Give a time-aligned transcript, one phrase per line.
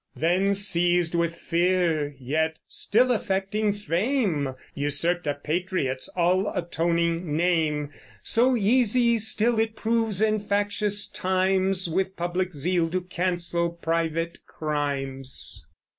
[0.15, 7.91] Then seized with fear, yet still affecting fame, Usurped a patriot's all atoning name.
[8.23, 15.67] So easy still it proves in factious times With public zeal to cancel private crimes.